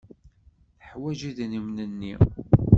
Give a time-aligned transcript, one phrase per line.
[0.77, 2.13] Teḥwaj idrimen-nni.